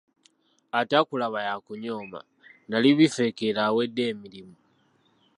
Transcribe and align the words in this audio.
Ataakulaba 0.79 1.39
y'akuyooma. 1.47 2.19
Nali 2.69 2.89
bifekeera 2.97 3.61
awedde 3.69 4.03
emirimu. 4.11 4.55